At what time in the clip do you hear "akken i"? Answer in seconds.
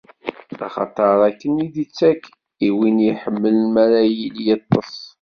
1.29-1.67